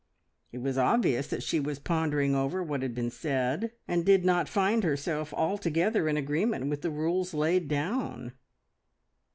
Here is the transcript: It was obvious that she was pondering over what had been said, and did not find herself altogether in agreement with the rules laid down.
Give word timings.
It 0.51 0.63
was 0.63 0.79
obvious 0.79 1.27
that 1.27 1.43
she 1.43 1.59
was 1.59 1.77
pondering 1.77 2.33
over 2.33 2.63
what 2.63 2.81
had 2.81 2.95
been 2.95 3.11
said, 3.11 3.71
and 3.87 4.03
did 4.03 4.25
not 4.25 4.49
find 4.49 4.83
herself 4.83 5.31
altogether 5.31 6.09
in 6.09 6.17
agreement 6.17 6.69
with 6.71 6.81
the 6.81 6.89
rules 6.89 7.35
laid 7.35 7.67
down. 7.67 8.31